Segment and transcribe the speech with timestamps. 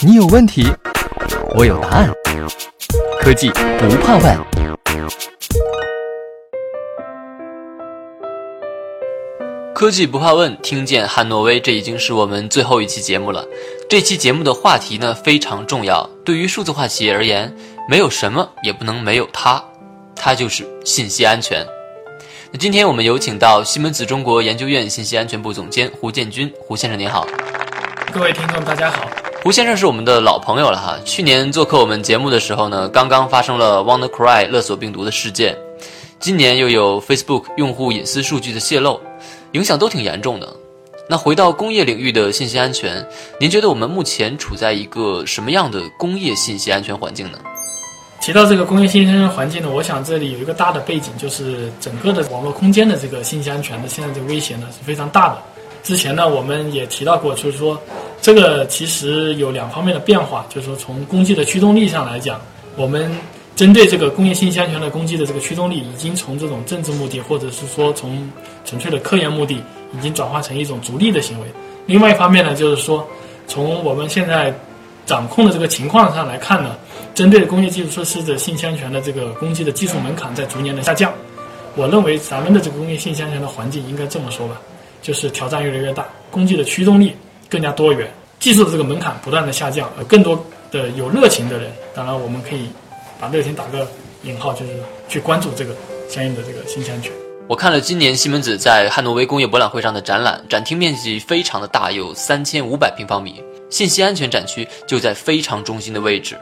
[0.00, 0.66] 你有问题，
[1.54, 2.10] 我有答案。
[3.20, 4.38] 科技不怕问。
[9.74, 13.46] 科技不怕问，听见汉诺威，这已经是我们最后一期节目了。
[13.88, 17.54] 这期节目的话题呢非常重要，对于数字化企业而言，
[17.88, 19.62] 没有什么也不能没有它，
[20.16, 21.64] 它就是信息安全。
[22.50, 27.24] 那今天我们有请到西门子中国研究院信息安全部总监胡建军，胡先生您好。
[28.12, 29.06] 各位听众大家好。
[29.42, 35.56] 胡先生是我们的老朋友了哈，去年做客我们节目的时候呢，刚刚发生了 WannaCry 勒索病毒的事件，
[36.18, 38.98] 今年又有 Facebook 用户隐私数据的泄露，
[39.52, 40.48] 影响都挺严重的。
[41.08, 43.06] 那回到工业领域的信息安全，
[43.38, 47.38] 您觉得我们目前处在一个什么样的工业信息安全环境呢？
[48.20, 55.42] 提到这个工业信息安全环境呢，我想这里有一个大的背景，就是整个的网络空间的这个信息安全的现在这个威胁呢是非常大的。
[55.88, 57.80] 之前呢我们也提到过，就是说
[58.20, 62.38] 这个其实有两方面的变化，就是说从攻击的驱动力上来讲，
[62.76, 63.10] 我们
[63.56, 68.30] 针对这个工业信息安全的攻击的这个驱动力，已经从这种政治目的，或者是说从
[68.66, 69.62] 纯粹的科研目的。
[69.96, 71.46] 已经转化成一种逐利的行为。
[71.86, 73.08] 另外一方面呢，就是说，
[73.46, 74.54] 从我们现在
[75.06, 76.76] 掌控的这个情况上来看呢，
[77.14, 81.10] 针对工业基础设施的信息安全的这个攻击的技术门槛在逐年的下降。
[81.74, 84.60] 我认为咱们的这个工业信息安全的环境应该这么说吧，
[85.00, 87.14] 就是挑战越来越大，攻击的驱动力
[87.48, 92.68] 更加多元，技术的这个门槛不断的下降，而更多的有热情的人，当然我们可以
[93.20, 93.88] 把热情打个
[94.24, 94.72] 引号，就是
[95.08, 95.74] 去关注这个
[96.08, 97.12] 相应的这个信息安全。
[97.48, 103.42] 我看了今年西门子在汉诺威工业博览会上的展览，展厅面积非常的大，有三千五百平方米。
[103.70, 106.36] 信息安全展区就在非常中心的位置。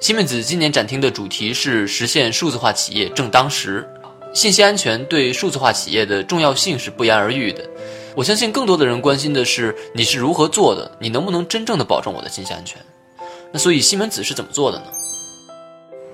[0.00, 3.88] 西门子今年展厅的主题是实现数字化企业正当时。
[4.34, 7.64] 信息安全对数字化企业的重要性是不言而喻的。
[8.16, 12.80] 我相信更多的人关心的是你是如何做的，你能不能真正的保证我的信息安全？
[13.52, 14.86] 那所以西门子是怎么做的呢？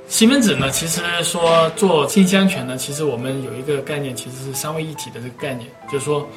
[0.07, 6.29] 西门子呢，其实说做信息安全呢，其实我们有一个概念，其实是三位一体的这个概念，就是说，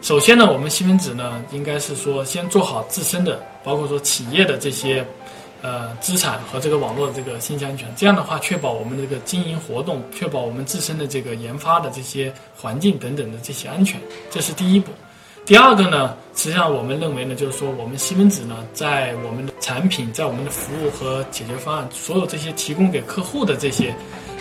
[0.00, 5.04] 首先呢，我们西门子呢，应该是说先做好自身的，包括说企业的这些，
[5.62, 14.00] 呃，资产和这个网络的这个信息安全，这样的话，确保我们的这个经营活动，确保我们自身的这个研发的这些环境等等的这些安全，
[14.30, 14.92] 这是第一步。
[15.44, 23.94] 第二个呢，实际上我们认为呢，就是说我们西门子呢，在我们的产品、在我们的服务和解决方案，所有这些提供给客户的这些，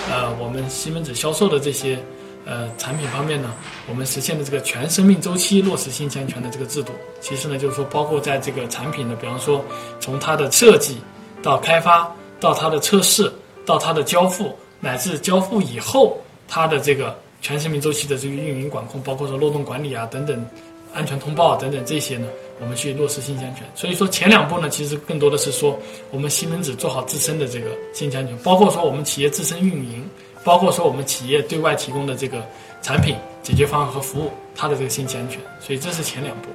[0.10, 2.00] 呃，我们西门子销售的这些，
[2.46, 3.54] 呃，产品方面呢，
[3.90, 9.64] 我们实现了这个全生命周期落实信息安全的这个制度，其实呢，就是说包括在这个产品的，比方说
[10.00, 10.98] 从它的设计
[11.42, 13.32] 到开发，到它的测试，
[13.66, 16.18] 到它的交付，乃至交付以后
[16.48, 20.46] 它的这个全生命周期的这个运营管控，包括说漏洞管理啊等等。
[20.94, 22.26] 安全通报等等这些呢，
[22.58, 23.66] 我们去落实信息安全。
[23.76, 25.78] 所以说前两步呢，其实更多的是说
[26.10, 30.10] 我们西门子做好自身的这个信息安全，包括说我们企业自身运营，
[30.46, 32.46] 包括说我们企业对外提供的这个
[32.82, 35.42] 产品解决方案和服务，它的这个信息安全。
[35.60, 36.48] 所以这是前两步。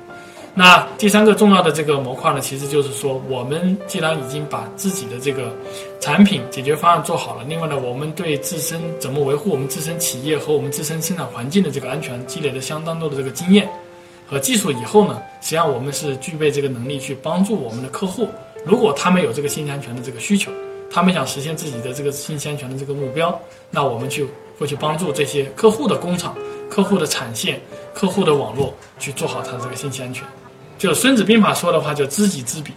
[0.52, 5.52] 那第三个重要的这个模块呢，其实就是说我们既然已经把自己的这个
[6.00, 13.68] 产品解决方案做好了，另外呢，我们对自身怎么维护我们自身企业和我们自身生产环境的这个安全积累了相当多的这个经验。
[14.26, 18.28] 和技术以后呢，实际上我们是具备这个能力去帮助我们的客户。
[18.64, 20.52] 如果他们有这个信息安全的这个需求，
[20.90, 23.38] 他们想实现自己的这个信息安全的这个目标，
[23.70, 24.26] 那我们就
[24.58, 26.36] 会去帮助这些客户的工厂、
[26.68, 27.60] 客户的产线、
[27.94, 30.24] 客户的网络去做好它的这个信息安全。
[30.78, 32.72] 就《孙子兵法》说的话，叫知己知彼。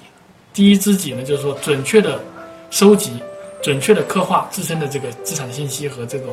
[0.54, 2.22] 第一知己呢，就是说准确的
[2.70, 3.14] 收集、
[3.62, 6.28] 准确的刻画自身的这个资产信息和这种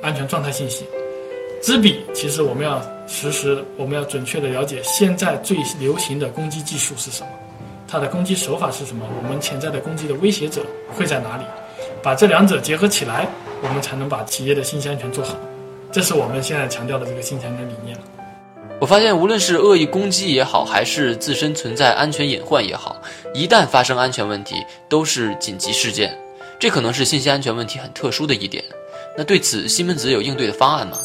[0.00, 0.84] 安全状态信息。
[1.60, 7.28] 知彼，其实我们要实时，我们要准确的了解现在最流行的攻击技术是什么，
[7.86, 10.62] 它的攻击手法是什么，我们潜在的攻击的威胁者
[10.96, 11.44] 会在哪里，
[12.02, 13.28] 把这两者结合起来，
[13.62, 15.36] 我们才能把企业的信息安全做好。
[15.92, 17.96] 这是我们现在强调的这个信息安全理念。
[18.80, 23.00] 我发现，无论是恶意攻击也好，还是自身存在安全隐患也好，
[23.32, 24.56] 一旦发生安全问题，
[24.88, 26.18] 都是紧急事件。
[26.58, 28.62] 这可能是信息安全问题很特殊的一点。
[29.16, 30.98] 那对此，西门子有应对的方案吗？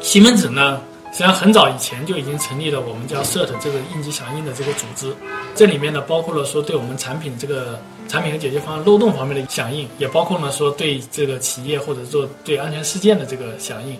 [0.00, 0.80] 西门子呢，
[1.14, 5.14] 实际上很早以前就已经成立了我们叫 CERT 这个应急响应的这个组织，
[5.54, 7.78] 这里面呢包括了说对我们产品这个
[8.08, 13.96] 产品和解决方案漏洞方面的响应，也包括呢说对这个企业或者说对安全事件的这个响应，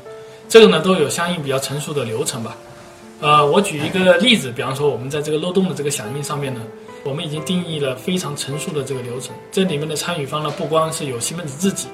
[0.48, 2.56] 这个呢都有相应比较成熟的流程吧。
[3.20, 6.60] 呃，我举一个例子，比方说我们在这个漏洞的这个响应上面呢，
[7.04, 11.86] 我们已经定义了非常成熟的这个流程，这里面的参与方呢不光是有西门子自己，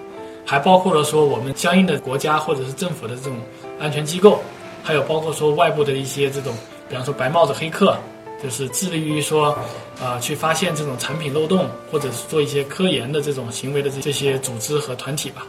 [0.46, 3.37] 还包括了说我们相应的国家或者是政府的这种。
[3.78, 4.43] 安全机构，
[4.82, 6.55] 还有包括说外部的一些这种，
[6.88, 7.97] 比方说白帽子黑客
[8.43, 9.56] 就是致力于说，
[10.00, 15.47] 呃，去发现这种产品漏洞，或者是做一些科研的这种行为的这这些组织和团体吧。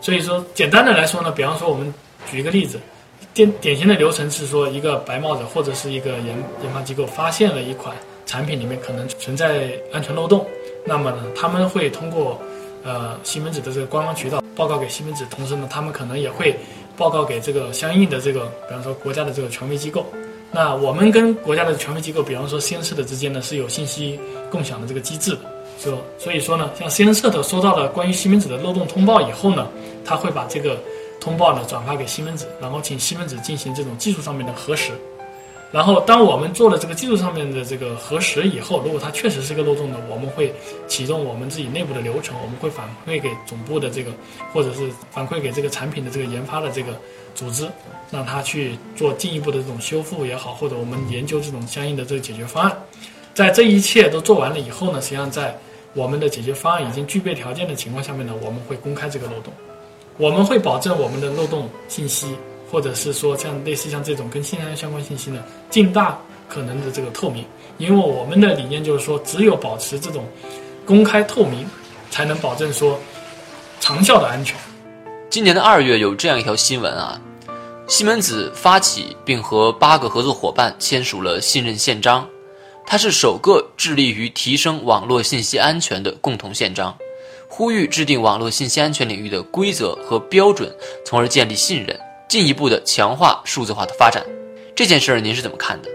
[0.00, 1.92] 所以说，简单的来说呢，比方说我们
[2.30, 2.78] 举一个例子，
[3.32, 7.96] 典典型的流程是说，一个白帽子或者是一个研研发机构发现了一款
[8.26, 10.46] 产品里面可能存在安全漏洞，
[10.84, 12.38] 那么呢，他们会通过
[12.84, 16.54] 呃西门子的这个官方渠道报告给西门子，同时呢，他们可能也会
[16.96, 20.06] 报告给这个相应的这个，比方说国家的这个权威机构。
[20.50, 24.18] 那我们跟国家的权威机构，比方说 CNS 的之间呢，是有信息
[24.50, 25.38] 共享的这个机制的。
[25.76, 29.66] 所所以说呢，像 CNS 的收到了关于西门子的漏洞通报以后呢，
[30.04, 30.78] 他会把这个
[31.20, 34.92] 通报呢转发给西门子，然后请西门子进行这种技术上面的核实。
[35.74, 40.54] 然后，当我们做了这个技术上面的这个核实以后，如果它确实是一个漏洞呢，我们会
[40.86, 44.12] 启动我们自己内部的流程，我们会反馈给总部的这个，
[44.52, 46.96] 或者是反馈给这个产品的这个研发的这个
[47.34, 47.66] 组织，
[48.12, 52.72] 让他去做进一步的这种修复也好，或者我们研究这种相应的这个解决方案。
[53.34, 55.58] 在这一切都做完了以后呢，实际上在
[55.92, 59.52] 我们的解决方案已经具备条件的情况下面呢，我们会公开这个漏洞，
[60.18, 62.36] 我们会保证我们的漏洞信息。
[62.74, 65.40] 或者是说像类似像这种跟信息相关信息呢，
[65.70, 66.18] 尽大
[66.48, 67.44] 可能的这个透明，
[67.78, 70.26] 因为我们的理念就是说，只有保持这种
[70.84, 71.64] 公开透明，
[72.10, 72.98] 才能保证说
[73.78, 74.56] 长效的安全。
[75.30, 77.20] 今年的二月有这样一条新闻啊，
[77.86, 82.28] 西门子发起并和八个合作伙伴签署了信任宪章，
[82.84, 86.92] 它是首个致力于提升网络信息安全的共同宪章，
[87.48, 90.74] 呼吁制定网络信息安全领域的规则和标准，
[91.06, 91.96] 从而建立信任。
[92.28, 94.24] 进一步的强化数字化的发展，
[94.74, 95.88] 这件事儿您是怎么看的？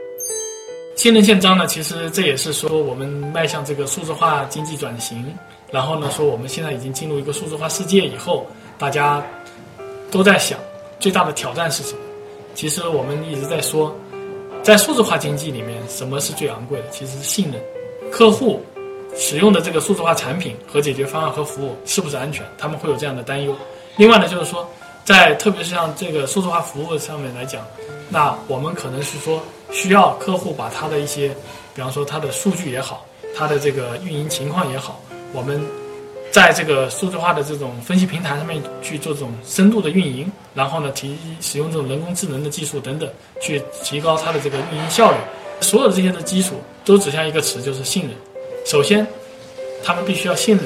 [0.96, 1.66] 信任宪章呢？
[1.66, 5.26] 其实这也是说我们迈向这个数字化经济转型，
[5.72, 8.46] 然后呢说我们现在已经进入一个数字化世界以后，
[8.78, 9.26] 大家
[10.12, 10.60] 都在想
[11.00, 12.00] 最大的挑战是什么？
[12.54, 13.96] 其实我们一直在说，
[14.62, 16.90] 在数字化经济里面，什么是最昂贵的？
[16.90, 17.62] 其实是信任。
[18.12, 18.62] 客户
[19.16, 22.46] 使用的这个数字化产品和解决方案和服务是不是安全？
[22.58, 23.56] 他们会有这样的担忧。
[23.96, 24.70] 另外呢，就是说。
[25.10, 27.66] 在特别是像这个数字化服务上面来讲，
[28.10, 29.42] 那我们可能是说
[29.72, 31.30] 需要客户把他的一些，
[31.74, 33.04] 比方说他的数据也好，
[33.36, 35.02] 他的这个运营情况也好，
[35.34, 35.60] 我们
[36.30, 43.10] 在这个数字化的这种分析平台上面去做这种深度的运营，然后呢提使用这种人工智能的技术等等，
[43.42, 45.18] 去提高它的这个运营效率。
[45.60, 48.12] 所有的这些的基础都指向一个词，就是信任。
[48.64, 49.08] 首先，
[49.84, 50.66] 他们必须要信任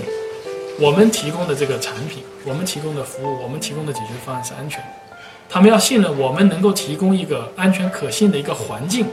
[0.80, 2.24] 我们提供的这个产品。
[2.46, 5.16] 我们提供的服务，我们提供的解决方案是安全的，
[5.50, 9.06] 他们要信任我们能够提供一个安全可信的一个环境，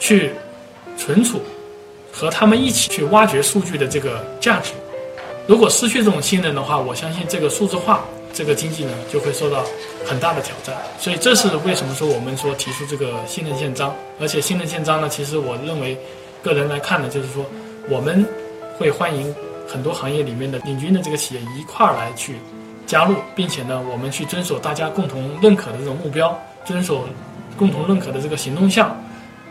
[0.00, 0.30] 去
[0.96, 1.42] 存储
[2.10, 4.72] 和他们一起去挖掘数据的这个价值。
[5.46, 8.02] 如果失去这种信任的话，我相信这个数字化
[8.32, 9.62] 这个经济呢就会受到
[10.06, 10.74] 很大的挑战。
[10.98, 15.98] 所以这是为什么说我们说提出这个信任宪章，而且信任宪章呢，其实我认为
[16.42, 17.44] 个人来看呢，就是说
[17.90, 18.24] 我们
[18.78, 19.34] 会欢迎。
[19.66, 22.36] 很多行业里面的领军的这个企业一块儿来去
[22.86, 27.04] 加入，并且呢，我们去遵守大家共同认可的这种目标，遵守
[27.56, 28.94] 共同认可的这个行动项，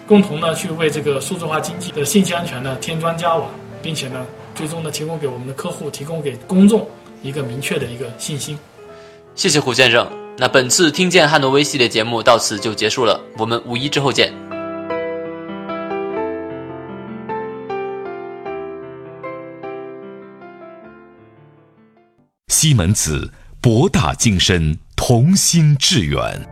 [0.07, 3.47] 共同呢去为这个数字化经济的信息安全呢添砖加瓦，
[3.81, 6.87] 并且呢，最终呢提供给我们的客户，提供给公众
[7.21, 8.57] 一个明确的一个信心。
[9.33, 10.07] 谢谢胡先生。
[10.37, 14.50] 那本次听见汉诺威系列节目到此就结束了，我们五一之后见。
[22.51, 23.31] 西门子，
[23.61, 26.45] 博大精深，同心致远。